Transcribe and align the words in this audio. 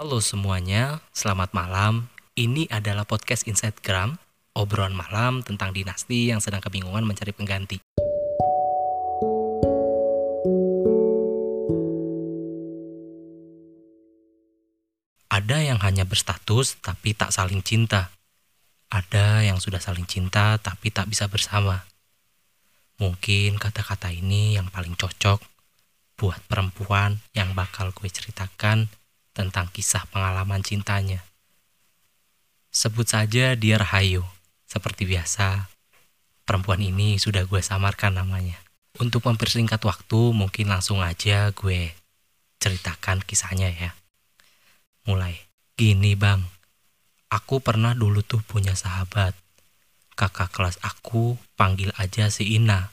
Halo 0.00 0.16
semuanya, 0.24 1.04
selamat 1.12 1.52
malam. 1.52 2.08
Ini 2.32 2.72
adalah 2.72 3.04
podcast 3.04 3.44
Instagram, 3.44 4.16
obrolan 4.56 4.96
malam 4.96 5.44
tentang 5.44 5.76
dinasti 5.76 6.32
yang 6.32 6.40
sedang 6.40 6.64
kebingungan 6.64 7.04
mencari 7.04 7.36
pengganti. 7.36 7.84
Ada 15.28 15.68
yang 15.68 15.76
hanya 15.84 16.08
berstatus 16.08 16.80
tapi 16.80 17.12
tak 17.12 17.36
saling 17.36 17.60
cinta. 17.60 18.08
Ada 18.88 19.44
yang 19.44 19.60
sudah 19.60 19.84
saling 19.84 20.08
cinta 20.08 20.56
tapi 20.64 20.88
tak 20.88 21.12
bisa 21.12 21.28
bersama. 21.28 21.84
Mungkin 22.96 23.60
kata-kata 23.60 24.08
ini 24.08 24.56
yang 24.56 24.72
paling 24.72 24.96
cocok 24.96 25.44
buat 26.16 26.40
perempuan 26.48 27.20
yang 27.36 27.52
bakal 27.52 27.92
gue 27.92 28.08
ceritakan 28.08 28.88
tentang 29.32 29.70
kisah 29.70 30.06
pengalaman 30.10 30.62
cintanya. 30.62 31.22
Sebut 32.70 33.06
saja 33.06 33.58
dia 33.58 33.76
Rahayu. 33.82 34.22
Seperti 34.70 35.02
biasa, 35.02 35.66
perempuan 36.46 36.78
ini 36.78 37.18
sudah 37.18 37.42
gue 37.42 37.58
samarkan 37.58 38.22
namanya. 38.22 38.62
Untuk 39.02 39.26
mempersingkat 39.26 39.82
waktu, 39.82 40.30
mungkin 40.30 40.70
langsung 40.70 41.02
aja 41.02 41.50
gue 41.50 41.90
ceritakan 42.62 43.26
kisahnya 43.26 43.74
ya. 43.74 43.90
Mulai. 45.08 45.50
Gini 45.80 46.12
bang, 46.12 46.44
aku 47.32 47.64
pernah 47.64 47.96
dulu 47.96 48.20
tuh 48.20 48.44
punya 48.44 48.76
sahabat. 48.76 49.32
Kakak 50.12 50.52
kelas 50.52 50.76
aku 50.84 51.40
panggil 51.56 51.88
aja 51.96 52.28
si 52.28 52.60
Ina. 52.60 52.92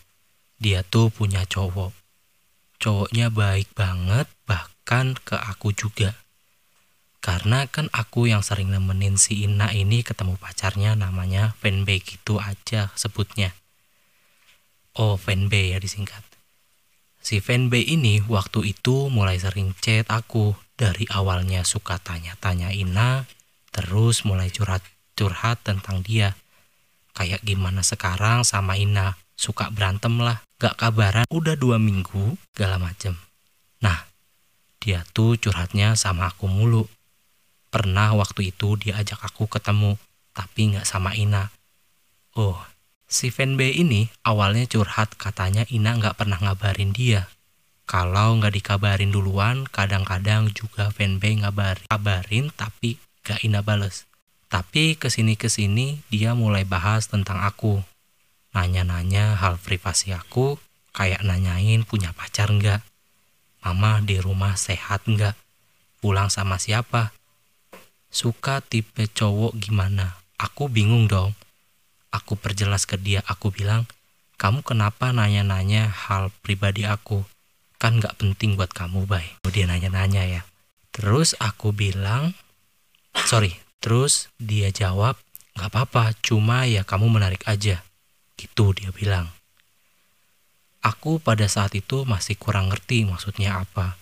Dia 0.55 0.87
tuh 0.87 1.11
punya 1.11 1.43
cowok. 1.43 1.91
Cowoknya 2.79 3.27
baik 3.27 3.75
banget, 3.75 4.31
bahkan 4.47 5.19
ke 5.19 5.35
aku 5.35 5.75
juga. 5.75 6.15
Karena 7.27 7.67
kan 7.67 7.91
aku 7.91 8.31
yang 8.31 8.39
sering 8.39 8.71
nemenin 8.71 9.19
si 9.19 9.43
Ina 9.43 9.75
ini 9.75 9.99
ketemu 9.99 10.39
pacarnya 10.39 10.95
namanya 10.95 11.59
fanbay 11.59 11.99
gitu 11.99 12.39
aja 12.39 12.87
sebutnya. 12.95 13.51
Oh 14.95 15.19
fanbay 15.19 15.75
ya 15.75 15.83
disingkat. 15.83 16.23
Si 17.19 17.43
fanbay 17.43 17.83
ini 17.83 18.23
waktu 18.31 18.71
itu 18.71 19.11
mulai 19.11 19.35
sering 19.43 19.75
chat 19.83 20.07
aku 20.07 20.55
dari 20.79 21.03
awalnya 21.11 21.67
suka 21.67 21.99
tanya-tanya 21.99 22.71
Ina, 22.71 23.27
terus 23.75 24.23
mulai 24.23 24.47
curhat-curhat 24.47 25.67
tentang 25.67 25.99
dia. 26.07 26.39
Kayak 27.11 27.43
gimana 27.43 27.83
sekarang 27.83 28.47
sama 28.47 28.79
Ina, 28.79 29.19
suka 29.35 29.67
berantem 29.67 30.15
lah, 30.23 30.39
gak 30.63 30.79
kabaran, 30.79 31.27
udah 31.27 31.59
dua 31.59 31.75
minggu, 31.75 32.39
segala 32.55 32.79
macem. 32.79 33.19
Nah, 33.83 34.07
dia 34.79 35.03
tuh 35.11 35.35
curhatnya 35.35 35.99
sama 35.99 36.31
aku 36.31 36.47
mulu. 36.47 36.87
Pernah 37.67 38.15
waktu 38.15 38.55
itu 38.55 38.79
dia 38.79 38.99
ajak 38.99 39.19
aku 39.23 39.51
ketemu, 39.51 39.99
tapi 40.31 40.71
nggak 40.71 40.87
sama 40.87 41.11
Ina. 41.17 41.51
Oh, 42.37 42.55
si 43.09 43.33
fanbay 43.33 43.75
ini 43.75 44.07
awalnya 44.23 44.63
curhat 44.69 45.19
katanya 45.19 45.67
Ina 45.67 45.99
nggak 45.99 46.15
pernah 46.15 46.39
ngabarin 46.39 46.95
dia. 46.95 47.27
Kalau 47.87 48.35
nggak 48.39 48.55
dikabarin 48.55 49.15
duluan, 49.15 49.63
kadang-kadang 49.67 50.51
juga 50.51 50.91
fanbay 50.91 51.39
ngabarin, 51.39 51.87
kabarin 51.87 52.45
tapi 52.51 52.99
gak 53.23 53.43
Ina 53.43 53.63
bales. 53.63 54.07
Tapi 54.47 54.95
ke 54.95 55.11
sini-kesini 55.11 56.07
dia 56.07 56.31
mulai 56.31 56.63
bahas 56.63 57.11
tentang 57.11 57.43
aku. 57.43 57.83
Nanya-nanya 58.55 59.35
hal 59.35 59.59
privasi 59.59 60.15
aku, 60.15 60.55
kayak 60.95 61.21
nanyain 61.27 61.83
punya 61.83 62.15
pacar 62.15 62.47
nggak, 62.49 62.79
mama 63.61 63.99
di 63.99 64.17
rumah 64.17 64.55
sehat 64.55 65.03
nggak, 65.03 65.35
pulang 65.99 66.31
sama 66.31 66.55
siapa, 66.57 67.11
suka 68.11 68.63
tipe 68.63 69.07
cowok 69.11 69.55
gimana? 69.57 70.19
Aku 70.37 70.69
bingung 70.69 71.09
dong. 71.09 71.33
Aku 72.13 72.39
perjelas 72.39 72.87
ke 72.87 72.95
dia, 72.95 73.25
aku 73.27 73.51
bilang, 73.51 73.89
kamu 74.37 74.61
kenapa 74.61 75.09
nanya-nanya 75.09 75.89
hal 75.89 76.29
pribadi 76.45 76.85
aku? 76.85 77.25
Kan 77.81 77.97
gak 78.01 78.21
penting 78.21 78.57
buat 78.57 78.69
kamu, 78.69 79.09
Bay. 79.09 79.37
Dia 79.49 79.65
nanya-nanya 79.65 80.23
ya. 80.25 80.41
Terus 80.93 81.33
aku 81.37 81.73
bilang, 81.73 82.33
sorry, 83.25 83.57
terus 83.81 84.29
dia 84.41 84.69
jawab, 84.69 85.17
gak 85.57 85.73
apa-apa, 85.73 86.13
cuma 86.21 86.69
ya 86.69 86.85
kamu 86.85 87.09
menarik 87.09 87.41
aja. 87.49 87.81
Gitu 88.37 88.77
dia 88.77 88.93
bilang. 88.93 89.29
Aku 90.85 91.17
pada 91.17 91.49
saat 91.49 91.73
itu 91.73 92.05
masih 92.05 92.37
kurang 92.37 92.69
ngerti 92.69 93.03
maksudnya 93.09 93.61
apa. 93.61 93.97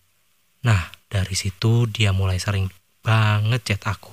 Nah, 0.68 0.92
dari 1.08 1.34
situ 1.34 1.88
dia 1.88 2.12
mulai 2.12 2.38
sering 2.38 2.68
banget 3.06 3.62
chat 3.62 3.86
aku. 3.86 4.10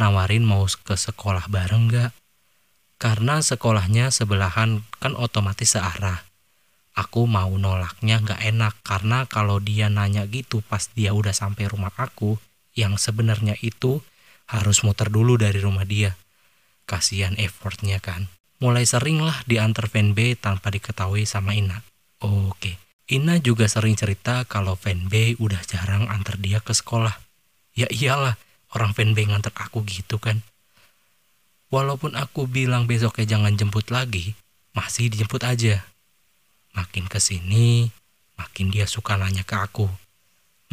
Nawarin 0.00 0.48
mau 0.48 0.64
ke 0.64 0.96
sekolah 0.96 1.52
bareng 1.52 1.92
gak? 1.92 2.16
Karena 2.96 3.44
sekolahnya 3.44 4.08
sebelahan 4.08 4.88
kan 4.98 5.12
otomatis 5.14 5.76
searah. 5.76 6.24
Aku 6.96 7.28
mau 7.30 7.52
nolaknya 7.54 8.24
gak 8.24 8.40
enak 8.42 8.74
karena 8.82 9.28
kalau 9.28 9.60
dia 9.60 9.92
nanya 9.92 10.24
gitu 10.26 10.64
pas 10.64 10.88
dia 10.96 11.12
udah 11.12 11.36
sampai 11.36 11.68
rumah 11.68 11.92
aku, 11.94 12.40
yang 12.72 12.96
sebenarnya 12.96 13.54
itu 13.60 14.00
harus 14.48 14.82
muter 14.82 15.12
dulu 15.12 15.36
dari 15.36 15.60
rumah 15.60 15.84
dia. 15.84 16.16
Kasihan 16.88 17.36
effortnya 17.36 18.00
kan. 18.00 18.32
Mulai 18.58 18.88
sering 18.88 19.22
lah 19.22 19.44
diantar 19.46 19.86
fanbay 19.86 20.34
tanpa 20.34 20.72
diketahui 20.74 21.22
sama 21.28 21.54
Ina. 21.54 21.84
Oke, 22.18 22.80
Ina 23.06 23.38
juga 23.38 23.70
sering 23.70 23.94
cerita 23.94 24.42
kalau 24.48 24.74
fanbay 24.74 25.38
udah 25.38 25.62
jarang 25.62 26.10
antar 26.10 26.34
dia 26.42 26.58
ke 26.58 26.74
sekolah 26.74 27.27
Ya 27.78 27.86
iyalah, 27.94 28.34
orang 28.74 28.90
fanbase 28.90 29.30
nganter 29.30 29.54
aku 29.54 29.86
gitu 29.86 30.18
kan. 30.18 30.42
Walaupun 31.70 32.18
aku 32.18 32.50
bilang 32.50 32.90
besoknya 32.90 33.38
jangan 33.38 33.54
jemput 33.54 33.94
lagi, 33.94 34.34
masih 34.74 35.06
dijemput 35.06 35.46
aja. 35.46 35.86
Makin 36.74 37.06
ke 37.06 37.22
sini, 37.22 37.86
makin 38.34 38.74
dia 38.74 38.90
suka 38.90 39.14
nanya 39.14 39.46
ke 39.46 39.54
aku. 39.54 39.86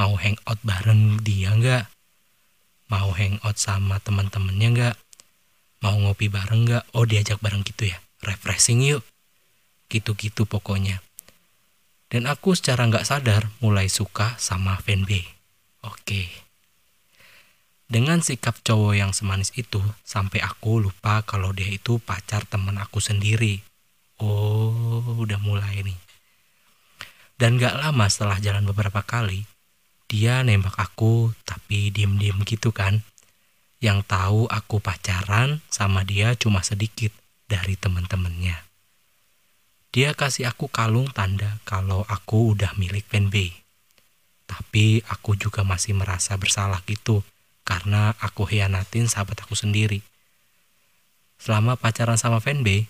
Mau 0.01 0.17
hangout 0.17 0.57
bareng 0.65 1.21
dia 1.21 1.53
nggak? 1.53 1.85
Mau 2.89 3.13
hangout 3.13 3.61
sama 3.61 4.01
teman-temannya 4.01 4.67
nggak? 4.73 4.95
Mau 5.85 6.01
ngopi 6.01 6.25
bareng 6.25 6.65
nggak? 6.65 6.89
Oh 6.97 7.05
diajak 7.05 7.37
bareng 7.37 7.61
gitu 7.61 7.93
ya. 7.93 8.01
Refreshing 8.25 8.81
yuk. 8.81 9.05
Gitu-gitu 9.93 10.49
pokoknya. 10.49 11.05
Dan 12.09 12.25
aku 12.25 12.57
secara 12.57 12.89
nggak 12.89 13.05
sadar 13.05 13.53
mulai 13.61 13.93
suka 13.93 14.33
sama 14.41 14.81
fanbase. 14.81 15.29
Oke. 15.85 16.01
Okay. 16.01 16.44
Dengan 17.85 18.17
sikap 18.17 18.65
cowok 18.65 18.97
yang 18.97 19.13
semanis 19.13 19.53
itu, 19.53 19.77
sampai 20.01 20.41
aku 20.41 20.81
lupa 20.81 21.21
kalau 21.21 21.53
dia 21.53 21.69
itu 21.69 22.01
pacar 22.01 22.41
temen 22.49 22.81
aku 22.81 22.97
sendiri. 22.97 23.61
Oh, 24.17 25.21
udah 25.21 25.37
mulai 25.37 25.85
nih. 25.85 25.99
Dan 27.37 27.61
gak 27.61 27.77
lama 27.77 28.09
setelah 28.09 28.41
jalan 28.41 28.65
beberapa 28.65 29.05
kali, 29.05 29.45
dia 30.09 30.41
nembak 30.41 30.73
aku 30.81 31.37
tapi 31.45 31.93
diem-diem 31.93 32.41
gitu 32.49 32.73
kan. 32.73 33.05
Yang 33.77 34.09
tahu 34.09 34.41
aku 34.49 34.81
pacaran 34.81 35.61
sama 35.69 36.01
dia 36.01 36.33
cuma 36.33 36.65
sedikit 36.65 37.13
dari 37.45 37.77
temen-temennya. 37.77 38.65
Dia 39.93 40.17
kasih 40.17 40.49
aku 40.49 40.73
kalung 40.73 41.13
tanda 41.13 41.61
kalau 41.69 42.01
aku 42.09 42.57
udah 42.57 42.73
milik 42.81 43.05
fanbase. 43.05 43.61
Tapi 44.49 45.05
aku 45.05 45.37
juga 45.37 45.61
masih 45.61 45.93
merasa 45.93 46.33
bersalah 46.33 46.81
gitu 46.89 47.21
karena 47.65 48.13
aku 48.21 48.45
hianatin 48.45 49.09
sahabat 49.09 49.41
aku 49.41 49.57
sendiri. 49.57 50.05
Selama 51.41 51.75
pacaran 51.75 52.15
sama 52.15 52.39
fanbase, 52.39 52.87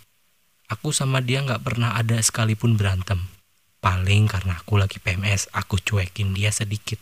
aku 0.68 0.92
sama 0.92 1.24
dia 1.24 1.42
nggak 1.42 1.64
pernah 1.64 1.96
ada 1.96 2.20
sekalipun 2.20 2.76
berantem. 2.76 3.24
Paling 3.80 4.28
karena 4.28 4.60
aku 4.60 4.78
lagi 4.78 5.00
PMS, 5.00 5.48
aku 5.56 5.80
cuekin 5.80 6.36
dia 6.36 6.52
sedikit. 6.52 7.00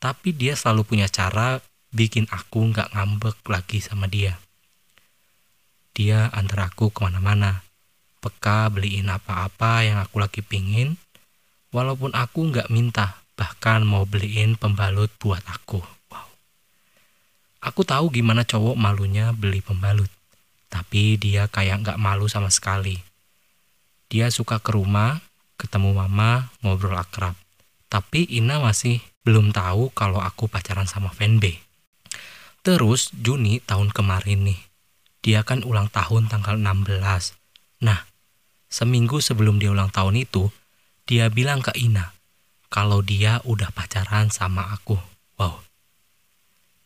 Tapi 0.00 0.32
dia 0.32 0.56
selalu 0.56 0.82
punya 0.88 1.06
cara 1.12 1.60
bikin 1.92 2.26
aku 2.32 2.72
nggak 2.72 2.96
ngambek 2.96 3.36
lagi 3.46 3.78
sama 3.84 4.08
dia. 4.08 4.40
Dia 5.96 6.28
antar 6.32 6.68
aku 6.72 6.92
ke 6.92 7.00
mana-mana, 7.00 7.64
peka 8.20 8.68
beliin 8.68 9.08
apa-apa 9.08 9.80
yang 9.82 9.98
aku 9.98 10.20
lagi 10.20 10.44
pingin, 10.44 11.00
walaupun 11.72 12.12
aku 12.12 12.52
nggak 12.52 12.68
minta, 12.68 13.24
bahkan 13.32 13.80
mau 13.82 14.04
beliin 14.04 14.60
pembalut 14.60 15.08
buat 15.16 15.40
aku. 15.48 15.95
Aku 17.66 17.82
tahu 17.82 18.14
gimana 18.14 18.46
cowok 18.46 18.78
malunya 18.78 19.34
beli 19.34 19.58
pembalut. 19.58 20.06
Tapi 20.70 21.18
dia 21.18 21.50
kayak 21.50 21.82
nggak 21.82 21.98
malu 21.98 22.30
sama 22.30 22.46
sekali. 22.46 23.02
Dia 24.06 24.30
suka 24.30 24.62
ke 24.62 24.70
rumah, 24.70 25.18
ketemu 25.58 25.98
mama, 25.98 26.54
ngobrol 26.62 26.94
akrab. 26.94 27.34
Tapi 27.90 28.30
Ina 28.38 28.62
masih 28.62 29.02
belum 29.26 29.50
tahu 29.50 29.90
kalau 29.90 30.22
aku 30.22 30.46
pacaran 30.46 30.86
sama 30.86 31.10
fanbase. 31.10 31.58
Terus 32.62 33.10
Juni 33.10 33.58
tahun 33.62 33.90
kemarin 33.90 34.46
nih, 34.46 34.60
dia 35.26 35.42
kan 35.42 35.66
ulang 35.66 35.90
tahun 35.90 36.30
tanggal 36.30 36.54
16. 36.54 37.02
Nah, 37.82 38.06
seminggu 38.70 39.18
sebelum 39.18 39.58
dia 39.58 39.74
ulang 39.74 39.90
tahun 39.90 40.22
itu, 40.22 40.54
dia 41.02 41.26
bilang 41.34 41.66
ke 41.66 41.74
Ina 41.74 42.14
kalau 42.70 43.02
dia 43.02 43.42
udah 43.42 43.74
pacaran 43.74 44.30
sama 44.30 44.70
aku. 44.70 44.98
Wow, 45.38 45.65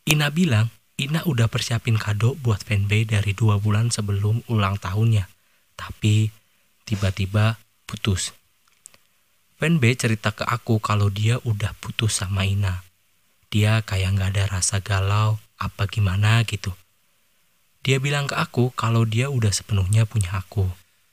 Ina 0.09 0.33
bilang, 0.33 0.73
Ina 0.97 1.25
udah 1.25 1.45
persiapin 1.45 1.97
kado 1.97 2.33
buat 2.41 2.61
fanbase 2.61 3.09
dari 3.09 3.33
dua 3.33 3.61
bulan 3.61 3.93
sebelum 3.93 4.41
ulang 4.49 4.77
tahunnya. 4.81 5.29
Tapi 5.77 6.29
tiba-tiba 6.85 7.57
putus. 7.85 8.33
Fanbase 9.61 10.09
cerita 10.09 10.33
ke 10.33 10.41
aku 10.41 10.81
kalau 10.81 11.13
dia 11.13 11.37
udah 11.45 11.77
putus 11.77 12.17
sama 12.17 12.45
Ina. 12.45 12.81
Dia 13.53 13.85
kayak 13.85 14.17
nggak 14.17 14.29
ada 14.37 14.43
rasa 14.57 14.81
galau 14.81 15.37
apa 15.61 15.85
gimana 15.85 16.41
gitu. 16.49 16.73
Dia 17.81 17.97
bilang 17.97 18.29
ke 18.29 18.37
aku 18.37 18.73
kalau 18.73 19.05
dia 19.05 19.29
udah 19.29 19.53
sepenuhnya 19.53 20.05
punya 20.09 20.37
aku. 20.37 20.69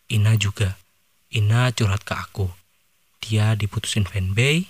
Ina 0.09 0.37
juga. 0.41 0.81
Ina 1.29 1.73
curhat 1.77 2.05
ke 2.09 2.17
aku. 2.17 2.49
Dia 3.21 3.53
diputusin 3.53 4.09
fanbase. 4.09 4.69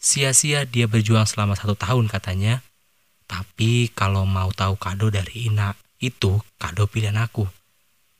Sia-sia 0.00 0.68
dia 0.68 0.84
berjuang 0.84 1.24
selama 1.24 1.56
satu 1.56 1.76
tahun 1.76 2.12
katanya 2.12 2.60
tapi 3.24 3.88
kalau 3.92 4.28
mau 4.28 4.52
tahu 4.52 4.76
kado 4.76 5.08
dari 5.08 5.48
Ina, 5.48 5.72
itu 6.00 6.40
kado 6.60 6.84
pilihan 6.84 7.16
aku. 7.16 7.48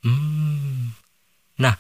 Hmm. 0.05 0.97
Nah, 1.61 1.77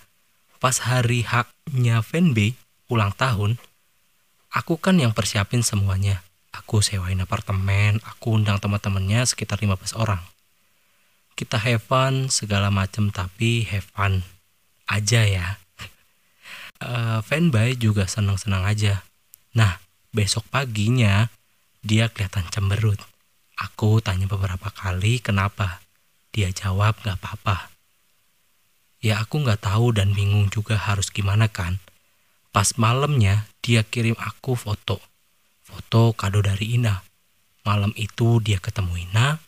pas 0.60 0.76
hari 0.84 1.24
haknya 1.24 2.04
Fanbay 2.04 2.56
ulang 2.88 3.12
tahun, 3.16 3.56
aku 4.52 4.76
kan 4.80 5.00
yang 5.00 5.16
persiapin 5.16 5.64
semuanya. 5.64 6.22
Aku 6.54 6.78
sewain 6.78 7.18
apartemen, 7.18 7.98
aku 8.06 8.38
undang 8.38 8.62
teman-temannya 8.62 9.26
sekitar 9.26 9.58
15 9.58 9.98
orang. 9.98 10.22
Kita 11.34 11.58
have 11.58 11.82
fun 11.82 12.30
segala 12.30 12.70
macem 12.70 13.10
tapi 13.10 13.66
have 13.66 13.88
fun 13.90 14.22
aja 14.88 15.22
ya. 15.24 15.48
Uh, 16.84 17.22
fanboy 17.24 17.78
juga 17.80 18.04
senang-senang 18.04 18.66
aja. 18.66 19.06
Nah, 19.56 19.78
besok 20.12 20.44
paginya 20.52 21.32
dia 21.80 22.10
kelihatan 22.12 22.44
cemberut. 22.50 22.98
Aku 23.54 24.02
tanya 24.02 24.26
beberapa 24.26 24.70
kali 24.74 25.22
kenapa. 25.22 25.82
Dia 26.34 26.50
jawab 26.50 26.98
gak 27.06 27.22
apa-apa. 27.22 27.70
Ya 28.98 29.20
aku 29.22 29.44
gak 29.46 29.62
tahu 29.62 29.94
dan 29.94 30.16
bingung 30.16 30.50
juga 30.50 30.74
harus 30.74 31.12
gimana 31.12 31.46
kan. 31.46 31.78
Pas 32.54 32.74
malamnya 32.78 33.46
dia 33.62 33.86
kirim 33.86 34.14
aku 34.18 34.54
foto. 34.58 34.98
Foto 35.62 36.14
kado 36.14 36.42
dari 36.42 36.78
Ina. 36.78 37.02
Malam 37.64 37.96
itu 37.96 38.38
dia 38.44 38.60
ketemu 38.60 39.08
Ina, 39.08 39.40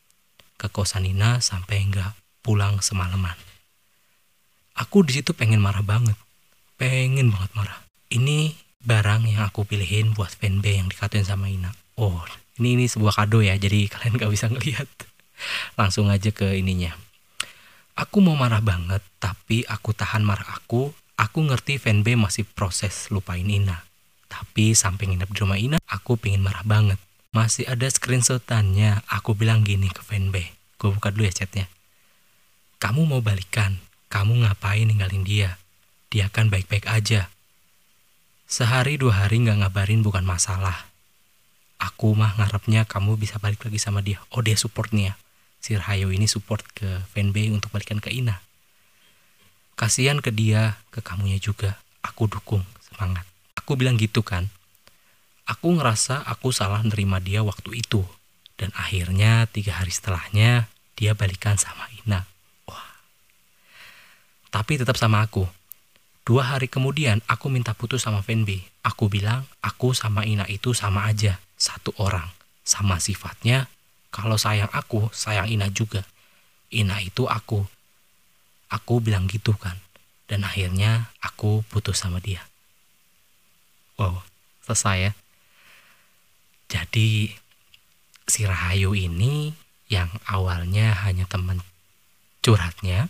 ke 0.56 0.72
kosan 0.72 1.04
Ina 1.04 1.44
sampai 1.44 1.84
enggak 1.84 2.16
pulang 2.40 2.80
semalaman. 2.80 3.36
Aku 4.76 5.04
di 5.04 5.20
situ 5.20 5.36
pengen 5.36 5.60
marah 5.60 5.84
banget. 5.84 6.16
Pengen 6.80 7.32
banget 7.32 7.52
marah. 7.56 7.80
Ini 8.12 8.52
barang 8.84 9.28
yang 9.28 9.44
aku 9.48 9.64
pilihin 9.64 10.12
buat 10.16 10.32
fanbase 10.32 10.78
yang 10.80 10.88
dikatain 10.88 11.24
sama 11.24 11.48
Ina. 11.48 11.72
Oh, 11.96 12.20
ini 12.56 12.80
ini 12.80 12.86
sebuah 12.88 13.12
kado 13.12 13.44
ya 13.44 13.52
jadi 13.60 13.88
kalian 13.92 14.16
gak 14.16 14.32
bisa 14.32 14.48
ngelihat. 14.48 14.88
Langsung 15.76 16.08
aja 16.08 16.32
ke 16.32 16.56
ininya. 16.56 16.96
Aku 17.96 18.24
mau 18.24 18.36
marah 18.36 18.64
banget 18.64 19.04
tapi 19.20 19.64
aku 19.68 19.92
tahan 19.92 20.24
marah 20.24 20.56
aku. 20.56 20.92
Aku 21.16 21.48
ngerti 21.48 21.80
fanbase 21.80 22.16
masih 22.16 22.44
proses 22.44 23.08
lupain 23.08 23.44
Ina. 23.44 23.88
Tapi 24.28 24.76
sampai 24.76 25.08
nginep 25.08 25.32
di 25.32 25.38
rumah 25.40 25.56
Ina 25.56 25.76
aku 25.88 26.20
pengen 26.20 26.44
marah 26.44 26.64
banget. 26.64 27.00
Masih 27.32 27.68
ada 27.68 27.88
screenshotannya 27.88 29.04
aku 29.08 29.36
bilang 29.36 29.64
gini 29.64 29.92
ke 29.92 30.00
fanbase 30.00 30.56
gue 30.76 30.92
buka 30.92 31.08
dulu 31.08 31.24
ya 31.24 31.32
chatnya. 31.32 31.66
Kamu 32.76 33.08
mau 33.08 33.24
balikan 33.24 33.80
kamu 34.12 34.44
ngapain 34.44 34.84
ninggalin 34.84 35.24
dia? 35.24 35.56
Dia 36.12 36.28
kan 36.28 36.52
baik-baik 36.52 36.84
aja. 36.88 37.32
Sehari 38.46 39.00
dua 39.00 39.24
hari 39.24 39.42
nggak 39.42 39.64
ngabarin 39.64 40.04
bukan 40.04 40.22
masalah 40.22 40.86
aku 41.76 42.16
mah 42.16 42.36
ngarepnya 42.40 42.88
kamu 42.88 43.20
bisa 43.20 43.36
balik 43.40 43.64
lagi 43.64 43.78
sama 43.80 44.00
dia. 44.00 44.20
Oh 44.32 44.40
dia 44.40 44.56
support 44.56 44.92
nih 44.92 45.12
ya 45.12 45.14
si 45.66 45.74
Rahayu 45.74 46.14
ini 46.14 46.30
support 46.30 46.62
ke 46.78 47.02
fanbase 47.10 47.50
untuk 47.50 47.74
balikan 47.74 47.98
ke 47.98 48.14
Ina. 48.14 48.38
Kasihan 49.74 50.22
ke 50.22 50.30
dia 50.30 50.78
ke 50.94 51.02
kamunya 51.02 51.42
juga. 51.42 51.82
Aku 52.06 52.30
dukung 52.30 52.62
semangat. 52.86 53.26
Aku 53.58 53.74
bilang 53.74 53.98
gitu 53.98 54.22
kan. 54.22 54.46
Aku 55.42 55.74
ngerasa 55.74 56.22
aku 56.22 56.54
salah 56.54 56.86
nerima 56.86 57.18
dia 57.18 57.42
waktu 57.42 57.82
itu. 57.82 58.06
Dan 58.54 58.70
akhirnya 58.78 59.50
tiga 59.50 59.82
hari 59.82 59.90
setelahnya 59.90 60.70
dia 60.94 61.18
balikan 61.18 61.58
sama 61.58 61.90
Ina. 62.06 62.24
Wah. 62.70 62.88
Tapi 64.54 64.78
tetap 64.78 64.94
sama 64.94 65.26
aku. 65.26 65.50
Dua 66.22 66.56
hari 66.56 66.70
kemudian 66.70 67.26
aku 67.26 67.50
minta 67.50 67.74
putus 67.74 68.06
sama 68.06 68.22
Fanby. 68.22 68.62
Aku 68.86 69.10
bilang 69.10 69.50
aku 69.66 69.98
sama 69.98 70.22
Ina 70.22 70.46
itu 70.46 70.72
sama 70.78 71.10
aja 71.10 71.42
satu 71.56 71.92
orang. 71.98 72.28
Sama 72.66 72.98
sifatnya 72.98 73.70
kalau 74.10 74.36
sayang 74.36 74.70
aku 74.72 75.08
sayang 75.10 75.50
Ina 75.50 75.72
juga. 75.72 76.04
Ina 76.72 77.02
itu 77.02 77.26
aku. 77.26 77.64
Aku 78.72 78.98
bilang 79.02 79.28
gitu 79.28 79.54
kan. 79.56 79.78
Dan 80.26 80.42
akhirnya 80.42 81.10
aku 81.22 81.62
putus 81.70 82.02
sama 82.02 82.18
dia. 82.18 82.42
Wow 83.96 84.26
selesai 84.66 84.98
ya. 84.98 85.12
Jadi 86.66 87.30
si 88.26 88.42
Rahayu 88.42 88.98
ini 88.98 89.54
yang 89.86 90.10
awalnya 90.26 91.06
hanya 91.06 91.30
teman 91.30 91.62
curhatnya 92.42 93.06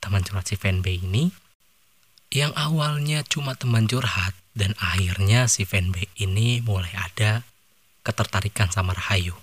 teman 0.00 0.24
curhat 0.24 0.48
si 0.48 0.56
fanbase 0.56 1.04
ini 1.04 1.28
yang 2.32 2.56
awalnya 2.56 3.20
cuma 3.20 3.52
teman 3.52 3.84
curhat 3.84 4.32
dan 4.56 4.72
akhirnya 4.80 5.44
si 5.44 5.68
fanbase 5.68 6.08
ini 6.16 6.64
mulai 6.64 6.88
ada 6.96 7.44
ketertarikan 8.00 8.72
sama 8.72 8.96
Rahayu 8.96 9.36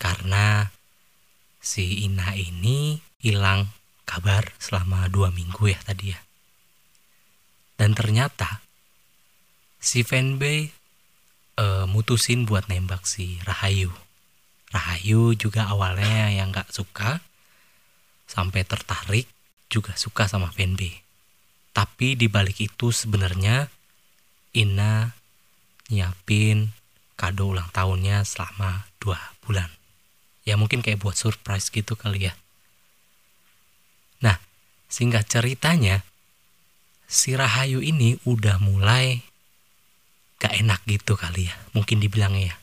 karena 0.00 0.74
si 1.62 2.02
Ina 2.02 2.34
ini 2.34 2.98
hilang 3.22 3.70
kabar 4.02 4.50
selama 4.58 5.06
dua 5.06 5.30
minggu 5.30 5.70
ya 5.70 5.78
tadi 5.86 6.10
ya. 6.10 6.20
Dan 7.78 7.94
ternyata 7.94 8.60
si 9.78 10.02
fanbase 10.02 10.74
e, 11.54 11.64
mutusin 11.86 12.44
buat 12.44 12.66
nembak 12.66 13.06
si 13.06 13.38
Rahayu. 13.46 13.94
Rahayu 14.74 15.38
juga 15.38 15.70
awalnya 15.70 16.34
yang 16.34 16.50
gak 16.50 16.74
suka 16.74 17.22
sampai 18.26 18.66
tertarik 18.66 19.30
juga 19.70 19.94
suka 19.94 20.26
sama 20.26 20.50
fanbase. 20.50 20.98
Tapi 21.72 22.18
dibalik 22.18 22.58
itu 22.58 22.90
sebenarnya 22.90 23.70
Ina 24.52 25.16
nyiapin 25.88 26.81
kado 27.22 27.54
ulang 27.54 27.70
tahunnya 27.70 28.26
selama 28.26 28.90
dua 28.98 29.14
bulan. 29.46 29.70
Ya 30.42 30.58
mungkin 30.58 30.82
kayak 30.82 30.98
buat 30.98 31.14
surprise 31.14 31.70
gitu 31.70 31.94
kali 31.94 32.26
ya. 32.26 32.34
Nah, 34.26 34.42
singkat 34.90 35.30
ceritanya, 35.30 36.02
si 37.06 37.38
Rahayu 37.38 37.78
ini 37.78 38.18
udah 38.26 38.58
mulai 38.58 39.22
gak 40.42 40.58
enak 40.58 40.82
gitu 40.90 41.14
kali 41.14 41.46
ya. 41.46 41.54
Mungkin 41.78 42.02
dibilangnya 42.02 42.50
ya. 42.50 42.56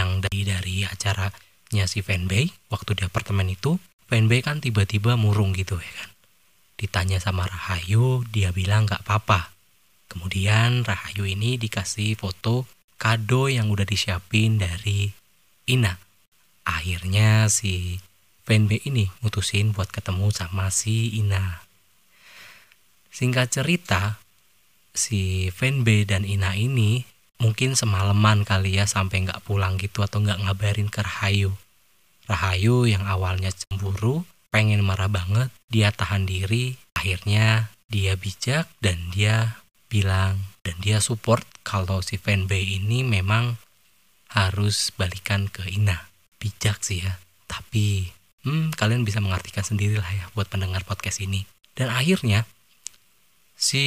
Yang 0.00 0.08
dari 0.24 0.40
dari 0.48 0.76
acaranya 0.88 1.84
si 1.84 2.00
fanbase 2.00 2.56
waktu 2.72 2.96
di 2.96 3.02
apartemen 3.04 3.52
itu, 3.52 3.76
fanbase 4.08 4.48
kan 4.48 4.64
tiba-tiba 4.64 5.20
murung 5.20 5.52
gitu 5.52 5.76
ya 5.76 5.92
kan. 5.92 6.08
Ditanya 6.80 7.20
sama 7.20 7.44
Rahayu, 7.44 8.24
dia 8.32 8.48
bilang 8.48 8.88
gak 8.88 9.04
apa-apa. 9.04 9.52
Kemudian 10.08 10.88
Rahayu 10.88 11.28
ini 11.28 11.60
dikasih 11.60 12.16
foto 12.16 12.64
kado 12.98 13.46
yang 13.46 13.70
udah 13.70 13.86
disiapin 13.86 14.58
dari 14.58 15.14
Ina. 15.70 15.96
Akhirnya 16.66 17.46
si 17.48 18.02
fanbase 18.44 18.84
ini 18.90 19.08
mutusin 19.22 19.72
buat 19.72 19.88
ketemu 19.88 20.34
sama 20.34 20.68
si 20.68 21.16
Ina. 21.16 21.62
Singkat 23.14 23.48
cerita, 23.62 24.20
si 24.92 25.48
fanbase 25.54 26.10
dan 26.10 26.26
Ina 26.26 26.58
ini 26.58 27.06
mungkin 27.38 27.78
semalaman 27.78 28.42
kali 28.42 28.76
ya 28.76 28.84
sampai 28.84 29.24
nggak 29.24 29.46
pulang 29.46 29.78
gitu 29.78 30.02
atau 30.02 30.18
nggak 30.18 30.44
ngabarin 30.44 30.90
ke 30.90 31.00
Rahayu. 31.00 31.54
Rahayu 32.28 32.84
yang 32.84 33.08
awalnya 33.08 33.48
cemburu, 33.54 34.26
pengen 34.52 34.84
marah 34.84 35.08
banget, 35.08 35.48
dia 35.72 35.88
tahan 35.94 36.28
diri, 36.28 36.76
akhirnya 36.92 37.72
dia 37.88 38.18
bijak 38.20 38.68
dan 38.84 39.00
dia 39.14 39.64
bilang 39.88 40.52
dan 40.62 40.76
dia 40.84 41.00
support 41.00 41.44
kalau 41.64 42.04
si 42.04 42.20
fanbase 42.20 42.80
ini 42.80 43.04
memang 43.04 43.56
harus 44.32 44.92
balikan 44.92 45.48
ke 45.48 45.64
Ina. 45.68 46.08
Bijak 46.38 46.84
sih 46.84 47.02
ya. 47.04 47.16
Tapi 47.48 48.12
hmm, 48.44 48.76
kalian 48.76 49.02
bisa 49.02 49.18
mengartikan 49.24 49.64
sendiri 49.64 49.96
lah 49.98 50.08
ya 50.12 50.28
buat 50.36 50.48
pendengar 50.52 50.84
podcast 50.84 51.24
ini. 51.24 51.48
Dan 51.72 51.88
akhirnya 51.88 52.44
si 53.56 53.84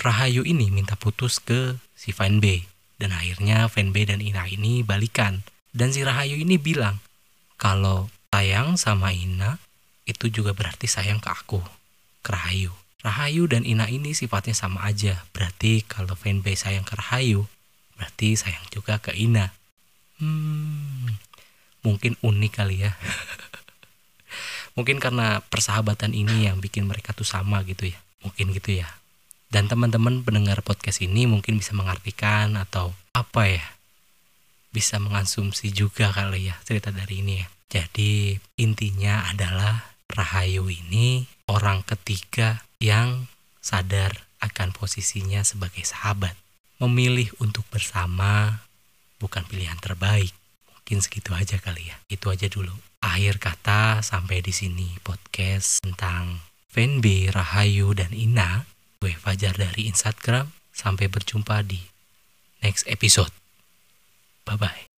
Rahayu 0.00 0.48
ini 0.48 0.72
minta 0.72 0.96
putus 0.96 1.38
ke 1.38 1.76
si 1.92 2.10
fanbase. 2.10 2.66
Dan 2.96 3.12
akhirnya 3.12 3.68
fanbase 3.68 4.16
dan 4.16 4.20
Ina 4.24 4.48
ini 4.48 4.80
balikan. 4.80 5.44
Dan 5.70 5.92
si 5.92 6.02
Rahayu 6.02 6.40
ini 6.40 6.56
bilang 6.56 6.98
kalau 7.60 8.08
sayang 8.32 8.80
sama 8.80 9.12
Ina 9.12 9.60
itu 10.08 10.32
juga 10.32 10.56
berarti 10.56 10.88
sayang 10.88 11.20
ke 11.20 11.28
aku, 11.28 11.60
ke 12.24 12.30
Rahayu. 12.32 12.72
Rahayu 13.00 13.48
dan 13.48 13.64
Ina 13.64 13.88
ini 13.88 14.12
sifatnya 14.12 14.52
sama 14.52 14.84
aja. 14.84 15.24
Berarti 15.32 15.80
kalau 15.88 16.12
fanbase 16.12 16.68
sayang 16.68 16.84
ke 16.84 16.96
Rahayu, 17.00 17.48
berarti 17.96 18.36
sayang 18.36 18.64
juga 18.68 19.00
ke 19.00 19.16
Ina. 19.16 19.56
Hmm, 20.20 21.16
mungkin 21.80 22.20
unik 22.20 22.52
kali 22.52 22.84
ya. 22.84 22.92
Mungkin 24.78 25.02
karena 25.02 25.42
persahabatan 25.50 26.14
ini 26.14 26.46
yang 26.46 26.62
bikin 26.62 26.86
mereka 26.86 27.10
tuh 27.10 27.26
sama 27.26 27.66
gitu 27.66 27.90
ya. 27.90 27.98
Mungkin 28.22 28.54
gitu 28.54 28.78
ya. 28.78 28.88
Dan 29.50 29.66
teman-teman 29.66 30.22
pendengar 30.22 30.62
podcast 30.62 31.02
ini 31.02 31.26
mungkin 31.26 31.58
bisa 31.58 31.74
mengartikan 31.74 32.54
atau 32.54 32.94
apa 33.10 33.50
ya? 33.50 33.66
Bisa 34.70 35.02
mengasumsi 35.02 35.74
juga 35.74 36.14
kali 36.14 36.54
ya 36.54 36.56
cerita 36.62 36.94
dari 36.94 37.18
ini 37.18 37.42
ya. 37.42 37.46
Jadi 37.70 38.38
intinya 38.62 39.26
adalah 39.26 39.90
Rahayu 40.10 40.70
ini 40.70 41.26
orang 41.50 41.82
ketiga 41.82 42.62
yang 42.80 43.28
sadar 43.60 44.26
akan 44.40 44.72
posisinya 44.72 45.44
sebagai 45.44 45.84
sahabat 45.84 46.34
memilih 46.80 47.28
untuk 47.38 47.62
bersama 47.68 48.64
bukan 49.20 49.44
pilihan 49.44 49.76
terbaik 49.78 50.32
mungkin 50.72 51.04
segitu 51.04 51.36
aja 51.36 51.60
kali 51.60 51.92
ya 51.92 51.96
itu 52.08 52.26
aja 52.32 52.48
dulu 52.48 52.72
akhir 53.04 53.36
kata 53.36 54.00
sampai 54.00 54.40
di 54.40 54.50
sini 54.50 54.96
podcast 55.04 55.84
tentang 55.84 56.50
Fanby, 56.70 57.26
Rahayu, 57.34 57.90
dan 57.98 58.14
Ina. 58.14 58.62
Gue 59.02 59.18
Fajar 59.18 59.58
dari 59.58 59.90
Instagram. 59.90 60.54
Sampai 60.70 61.10
berjumpa 61.10 61.66
di 61.66 61.82
next 62.62 62.86
episode. 62.86 63.34
Bye-bye. 64.46 64.89